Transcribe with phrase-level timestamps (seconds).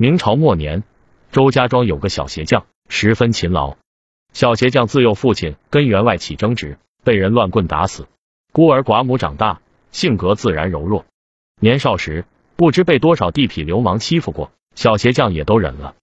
[0.00, 0.84] 明朝末年，
[1.32, 3.76] 周家庄有个小鞋匠，十分勤劳。
[4.32, 8.06] 小鞋匠自幼父亲跟员外起争执，被人乱棍打死。
[8.52, 11.04] 孤儿寡母长大，性格自然柔弱。
[11.60, 12.24] 年少时
[12.54, 15.96] 不知被多少地痞流氓欺负过，小鞋匠也都忍了。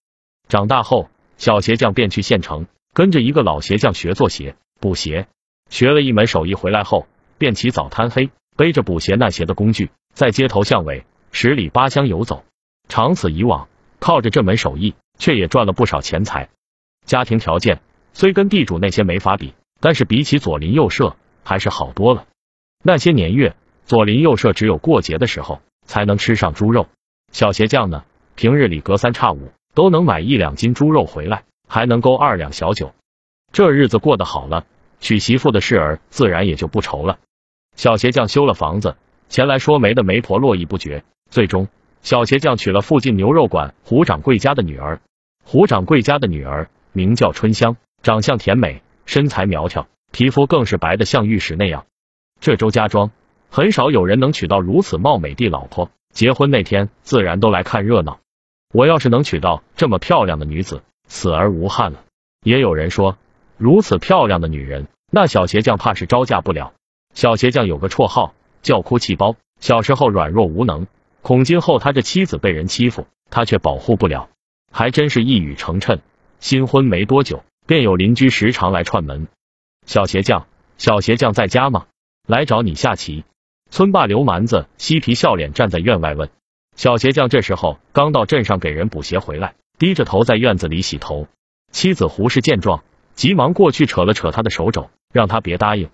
[0.50, 5.30] 长大后，小鞋匠便去县城，跟着一个老鞋匠学做鞋、补鞋。
[5.70, 7.08] 学了一门手艺回来后，
[7.38, 12.44] 便起早贪黑，背着补鞋、纳鞋的工具，在街头巷尾、十里八乡游走。
[12.90, 13.70] 长此以往，
[14.06, 16.50] 靠着这门手艺，却也赚了不少钱财。
[17.08, 17.82] 家庭条件
[18.14, 22.28] 虽跟地主那些没法比，但是比起左邻右舍，还是好多了。
[22.84, 26.88] 那些年月，左邻右舍只有过节的时候才能吃上猪肉，
[27.32, 28.04] 小鞋匠呢，
[28.36, 32.94] 平日里隔三差五都能买一两斤猪肉回来，还能够二两小酒。
[33.52, 34.68] 这日子过得好了。
[35.00, 37.18] 娶媳妇的事儿自然也就不愁了。
[37.76, 38.98] 小鞋匠修了房子，
[39.30, 41.04] 前来说媒的媒婆络绎不绝。
[41.32, 41.68] 最终，
[42.06, 45.02] 小鞋匠娶了附近牛肉馆胡掌柜家的女儿。
[45.44, 51.88] 胡掌柜家的女儿名叫春香，长相甜美，身材苗条，皮肤更是白的像玉石那样。
[52.40, 53.10] 这周家庄
[53.50, 58.20] 很少有人能娶到如此貌美的老婆，结婚那天自然都来看热闹。
[58.72, 62.04] 我要是能娶到这么漂亮的女子，死而无憾了。
[62.44, 63.18] 也有人说。
[63.58, 66.74] 如此漂亮的女人，那小鞋匠怕是招架不了。
[67.16, 70.86] 小鞋匠有个绰号叫哭泣包，小时候软弱无能，
[71.26, 74.30] 恐今后他这妻子被人欺负，他却保护不了，
[74.72, 76.02] 还真是一语成谶。
[76.40, 79.28] 新婚没多久，便有邻居时常来串门。
[79.88, 80.46] 小鞋匠，
[80.78, 81.88] 小鞋匠在家吗？
[82.28, 83.24] 来找你下棋。
[83.72, 86.30] 村霸刘蛮子嬉皮笑脸站在院外问。
[86.76, 91.28] 小鞋匠这时候刚到镇上给人补鞋回来，低着头在院子里洗头。
[91.72, 92.84] 妻子胡氏见状。
[93.16, 95.90] 急忙过去扯了扯他的手肘，让他别答应。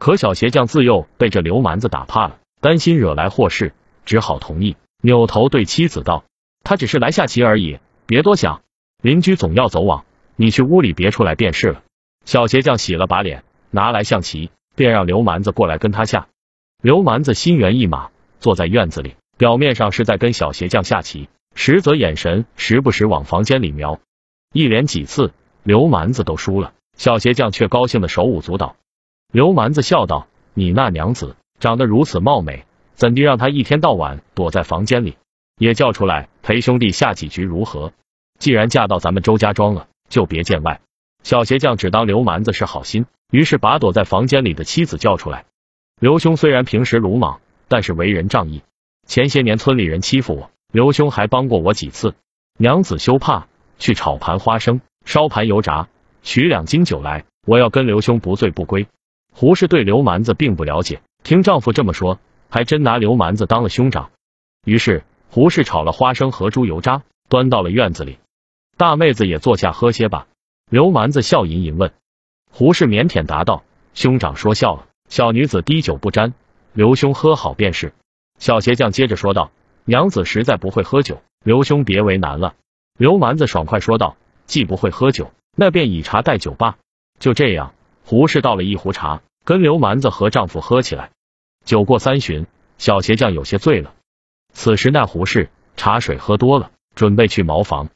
[0.00, 3.72] 可小鞋匠自幼被这刘蛮子打怕了，担心惹来祸事，
[4.04, 4.76] 只好同意。
[5.02, 6.24] 扭头对妻子道
[6.64, 8.62] ：“他只是来下棋而已，别多想。
[9.02, 10.04] 邻居总要走网，
[10.36, 11.82] 你去屋里别出来便是了。”
[12.24, 16.28] 小鞋匠洗了把脸，拿来象棋，便让刘蛮子过来跟他下。
[16.82, 18.10] 刘蛮子心猿意马，
[18.40, 24.00] 坐在院子里，表面上是在跟小鞋匠下棋，实则眼神时不时往房间里瞄，
[24.52, 25.32] 一连几次。
[25.62, 28.76] 刘蛮子都输了，小鞋匠却高兴的手舞足蹈。
[29.32, 35.16] 刘蛮子笑道：“你那娘子长得如此貌美，怎地让他一天到晚躲在房间里？
[35.58, 37.92] 也叫出来陪兄弟下几局如何？
[38.38, 40.80] 既然嫁到咱们周家庄了，就别见外。”
[41.22, 45.44] 小鞋匠只当刘蛮子是好心，于是把躲在房间里的妻子叫出来。
[46.00, 48.62] 刘兄虽然平时鲁莽，但是为人仗义。
[49.06, 52.14] 前些年村里人欺负我，刘兄还帮过我几次。
[52.58, 53.46] 娘子休怕，
[53.78, 54.80] 去炒盘花生。
[55.06, 55.88] 烧盘油炸，
[56.22, 58.86] 取两斤酒来，我要跟刘兄不醉不归。
[59.32, 62.18] 胡氏对刘蛮子并不了解，听丈夫这么说，
[62.54, 64.12] 还真拿刘蛮子当了兄长。
[64.64, 68.20] 于是胡氏炒了花生和猪油渣，端到了院子里。
[68.76, 70.28] 大妹子也坐下喝些吧。
[70.70, 71.92] 刘蛮子笑吟吟问。
[72.52, 76.32] 胡氏腼腆答道：“兄长说笑了，小女子滴酒不沾，
[76.72, 77.92] 刘兄喝好便是。”
[78.38, 79.50] 小鞋匠接着说道
[79.84, 82.54] ：“娘子实在不会喝酒，刘兄别为难了。”
[82.96, 84.16] 刘蛮子爽快说道。
[84.46, 86.78] 既不会喝酒，那便以茶代酒吧。
[87.18, 91.10] 就这样，胡氏倒了一壶茶，跟刘蛮子和丈夫喝起来。
[91.64, 92.46] 酒过三巡，
[92.78, 93.94] 小鞋匠有些醉了。
[94.52, 97.88] 此时那胡氏茶水喝多了，准备去茅房。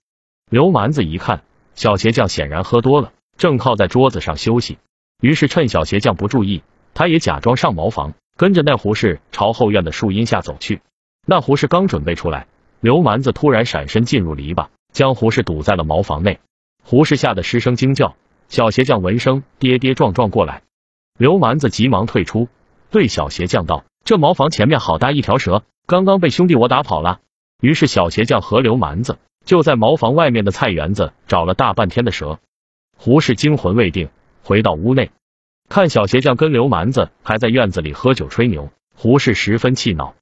[0.51, 1.43] 刘蛮子一看，
[1.75, 4.79] 小鞋匠显然喝多了，正靠在桌子上休息，
[5.21, 6.63] 于是趁小鞋匠不注意，
[6.95, 10.81] 他也假装上茅房，跟着那胡氏朝后院的树荫下走去。
[11.27, 12.47] 那胡氏刚准备出来，
[12.81, 14.69] 刘蛮子突然闪身进入篱笆。
[14.91, 16.41] 将胡氏堵在了茅房内，
[16.83, 18.17] 胡氏吓得失声惊叫。
[18.49, 20.63] 小鞋匠闻声跌跌撞撞过来，
[21.19, 22.49] 刘蛮子急忙退出，
[22.91, 27.21] 对小鞋匠道：“这茅房前面好大一条蛇，刚刚被兄弟我打跑了。”
[27.61, 32.39] 于是小鞋匠和刘蛮子就在茅房外面的菜园子找了大半天的蛇。
[32.97, 34.09] 胡氏惊魂未定，
[34.43, 35.11] 回到屋内，
[35.69, 40.15] 看小鞋匠跟刘蛮子还在院子里喝酒吹牛，胡氏十分气恼。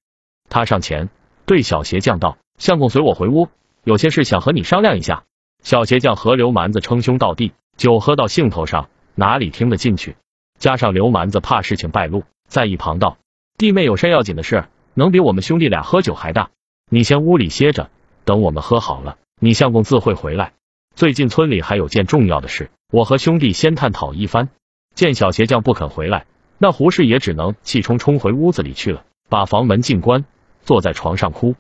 [0.49, 1.09] 他上前
[1.45, 3.49] 对小鞋匠道：“相公随我回屋。”
[3.85, 5.25] 有些事想和你商量一下。
[5.63, 10.17] 小鞋匠和刘蛮子称兄道弟，酒喝到兴头上，哪里听得进去？
[10.59, 13.19] 加上刘蛮子怕事情败露，在一旁道
[13.59, 16.51] ：“弟妹有甚要紧的事，能比我们兄弟俩喝酒还大？
[16.91, 17.91] 你先屋里歇着，
[18.25, 20.53] 等我们喝好了，你相公自会回来。
[20.95, 24.49] 最近村里还有件重要的事，我和兄弟先探讨一番。”
[24.95, 26.27] 见小鞋匠不肯回来，
[26.59, 30.25] 那胡氏也只能气冲冲回屋子里去了，把房门尽关，
[30.63, 31.55] 坐在床上哭。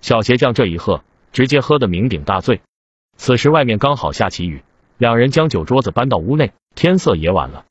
[0.00, 1.02] 小鞋匠这一喝。
[1.32, 2.60] 直接喝得酩酊大醉。
[3.16, 4.64] 此时外面刚好下起雨，
[4.98, 6.50] 两人将酒桌子搬到屋内。
[6.74, 7.66] 天色也晚了，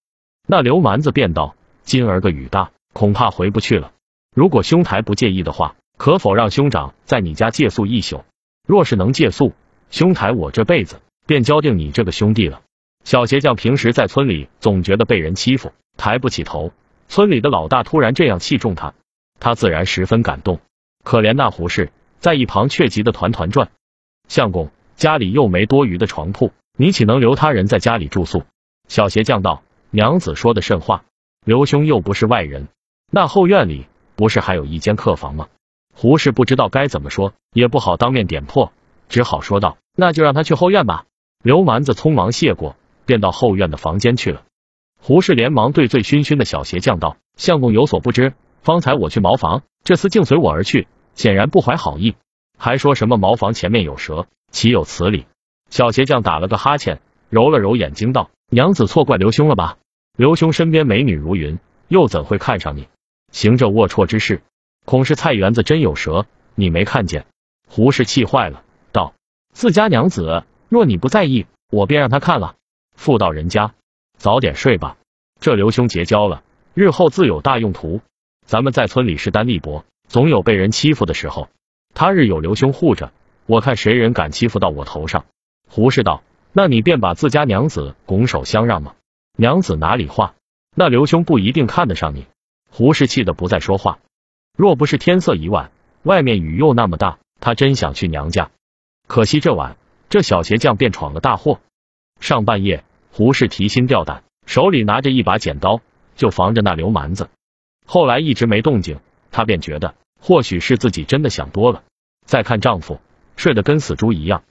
[0.48, 1.56] 那刘蛮子便道
[1.90, 3.94] ：“今儿个雨大，恐怕回不去了。
[4.36, 8.24] 如果兄台不介意的话，可否让兄长在你家借宿一宿？”
[8.68, 9.54] 若是能借宿，
[9.90, 12.62] 兄台我这辈子便交定你这个兄弟了。
[13.04, 16.72] 小鞋匠平时在村里总觉得被人欺负，抬不起头。
[17.08, 18.94] 村里的老大突然这样器重他，
[19.40, 20.60] 他自然十分感动。
[21.04, 23.72] 可怜那胡氏在一旁却急得团团转。
[24.28, 28.44] 相公家里又没多余的床铺，你岂能留他人在家里住宿？
[28.88, 31.04] 小鞋匠道：“娘子说的甚话，
[31.46, 32.68] 刘兄又不是外人，
[33.12, 35.48] 那后院里不是还有一间客房吗？”
[35.96, 38.72] 胡氏不知道该怎么说，也不好当面点破，
[39.10, 41.06] 只好说道：“那就让他去后院吧。”
[41.44, 42.76] 刘蛮子匆忙谢过，
[43.06, 44.44] 便到后院的房间去了。
[45.02, 52.16] 胡氏连忙对醉醺醺的小鞋匠道：“相公有所不知，方才我去茅房，这厮竟随我而去，显然不怀好意，
[52.58, 55.26] 还说什么茅房前面有蛇，岂有此理？”
[55.72, 57.00] 小鞋匠打了个哈欠，
[57.30, 59.78] 揉了揉眼睛道：“娘子错怪刘兄了吧？
[60.20, 62.90] 刘兄身边美女如云，又怎会看上你？
[63.32, 64.42] 行这龌龊之事，
[64.84, 66.26] 恐是菜园子真有蛇，
[66.56, 67.26] 你没看见？”
[67.70, 68.62] 胡氏气坏了，
[68.92, 69.14] 道
[69.56, 72.58] ：“自家娘子，若你不在意，我便让他看了。
[72.98, 73.74] 妇道人家。”
[74.20, 74.98] 早点睡吧，
[75.40, 76.44] 这刘兄结交了，
[76.74, 78.02] 日后自有大用途。
[78.46, 81.48] 咱们在村里势单力薄，总有被人欺负的时候。
[81.94, 83.14] 他日有刘兄护着，
[83.46, 85.24] 我看谁人敢欺负到我头上。
[85.70, 88.96] 胡氏道：“那你便把自家娘子拱手相让吗？
[89.40, 90.36] 娘子哪里话？
[90.76, 92.26] 那刘兄不一定看得上你。”
[92.70, 94.00] 胡氏气得不再说话。
[94.58, 95.72] 若不是天色已晚，
[96.04, 98.52] 外面雨又那么大，他真想去娘家。
[99.08, 99.78] 可惜这晚，
[100.10, 101.62] 这小鞋匠便闯了大祸。
[102.20, 102.84] 上半夜。
[103.12, 105.82] 胡氏提心吊胆，手里拿着一把剪刀，
[106.16, 107.30] 就防着那刘蛮子。
[107.86, 109.00] 后来一直没动静，
[109.32, 111.84] 她便觉得或许是自己真的想多了。
[112.24, 113.00] 再看丈夫
[113.36, 114.44] 睡得跟死猪一样，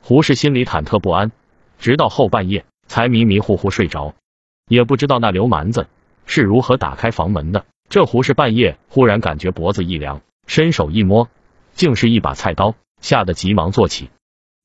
[0.00, 1.32] 胡氏心里忐忑不安，
[1.78, 4.14] 直到后半夜才迷迷糊糊睡着，
[4.68, 5.88] 也不知道那刘蛮子
[6.26, 7.64] 是如何打开房门的。
[7.88, 11.28] 这胡氏半夜忽然感觉脖子一凉，伸手一摸，
[11.72, 14.10] 竟是一把菜刀，吓得急忙坐起。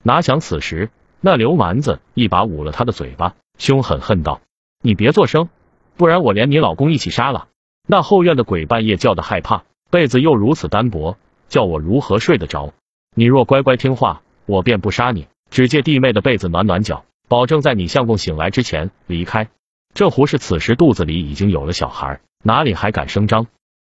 [0.04, 0.92] 哪想此时。
[1.26, 4.42] 那刘蛮子一把捂了他的嘴巴，凶狠恨道
[4.84, 5.48] ：“你别作声，
[5.96, 7.48] 不然我连你老公一起杀了。”
[7.88, 11.16] 那后院的鬼半夜叫的害怕，被子又如此单薄，
[11.48, 12.74] 叫我如何睡得着？
[13.16, 19.48] 你若乖乖听话，我便不杀你，只借弟妹的被子暖暖脚，保证在你相公醒来之前离开。
[19.94, 23.48] 这胡氏此时肚子里已经有了小孩，哪里还敢声张？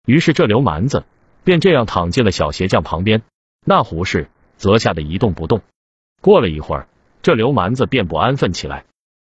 [0.06, 1.06] 于是这刘蛮子
[1.44, 3.22] 便这样躺进了小鞋匠旁边，
[3.66, 5.62] 那胡氏则吓得一动不动。
[6.22, 6.88] 过了一会儿。
[7.22, 8.84] 这刘蛮子便不安分起来，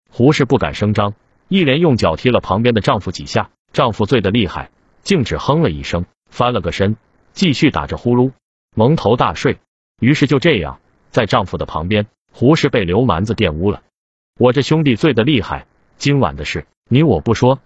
[0.09, 1.13] 胡氏不敢声张，
[1.49, 4.71] 一连用脚踢了旁边的丈夫几下，丈夫醉得厉害，
[5.03, 6.95] 竟只哼了一声，翻了个身，
[7.33, 8.31] 继续打着呼噜，
[8.77, 9.57] 蒙头大睡。
[9.99, 10.79] 于是就这样，
[11.09, 13.83] 在丈夫的旁边，胡氏被刘蛮子玷污了。
[14.39, 15.67] 我这兄弟醉得厉害，
[16.01, 17.59] 今晚的事你我不说，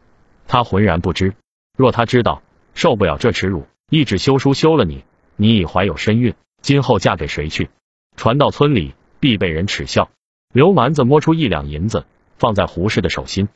[0.45, 1.35] 他浑然不知。
[1.77, 2.43] 若他知道，
[2.73, 5.05] 受不了这耻辱，一纸休书休了你，
[5.37, 7.69] 你已怀有身孕，今后嫁给谁去？
[8.17, 10.09] 传到村里，必被人耻笑。
[10.53, 12.05] 刘蛮子摸出一两银子，
[12.35, 13.47] 放在胡氏的手心。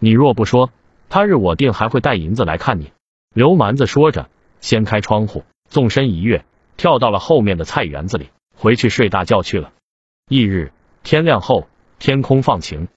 [0.00, 0.72] 你若不说，
[1.08, 2.90] 他日我定还会带银子来看你。
[3.32, 4.28] 刘蛮子说着，
[4.60, 6.44] 掀开窗户，纵身一跃，
[6.76, 9.72] 跳到了后面的菜园子里，回去睡大觉去了。
[10.26, 10.72] 翌日
[11.04, 11.68] 天亮后，
[12.00, 12.88] 天空放晴。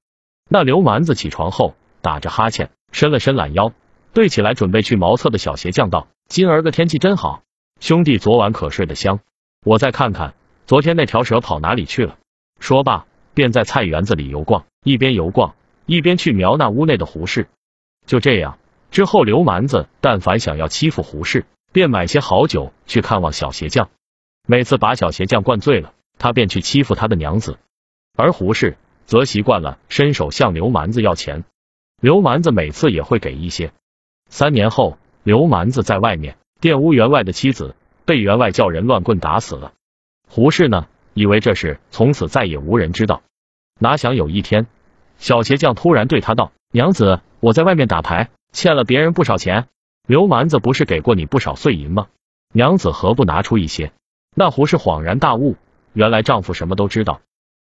[0.49, 3.71] 那刘蛮子起床后，打着哈欠，伸了伸懒腰，
[4.11, 7.43] 对起来准备去茅厕的小鞋匠道：“今儿个天气真好，
[7.79, 9.21] 兄弟昨晚可睡得香。
[9.63, 10.33] 我再看看，
[10.65, 12.17] 昨天那条蛇跑哪里去了。”
[12.59, 13.05] 说罢。
[13.35, 17.47] 便在菜园子里游逛，一边游逛一边去瞄那屋内的胡氏。
[18.05, 18.57] 就这样，
[18.91, 23.89] 之后刘蛮子但凡想要欺负胡氏，便买些好酒去看望小鞋匠。
[24.45, 27.59] 每次把小鞋匠灌醉了，他便去欺负他的娘子。
[28.17, 28.77] 而胡氏
[29.09, 31.43] 则习惯了伸手向刘蛮子要钱，
[31.99, 33.71] 刘蛮子每次也会给一些。
[34.29, 37.75] 三年后，刘蛮子在外面玷污员外的妻子，
[38.05, 39.73] 被员外叫人乱棍打死了。
[40.27, 40.85] 胡氏呢，
[41.15, 43.23] 以为这事从此再也无人知道。
[43.79, 44.67] 哪想有一天，
[45.17, 49.65] 小鞋匠突然对他道：“娘子，我在外面打牌，欠了别人不少钱。
[50.05, 52.09] 刘蛮子不是给过你不少碎银吗？
[52.53, 53.91] 娘子何不拿出一些？”
[54.37, 55.55] 那胡氏恍然大悟，
[55.93, 57.21] 原来丈夫什么都知道，